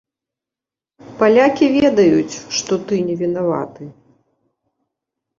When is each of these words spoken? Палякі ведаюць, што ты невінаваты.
Палякі 1.17 1.65
ведаюць, 1.75 2.35
што 2.59 2.73
ты 2.91 2.95
невінаваты. 3.09 3.83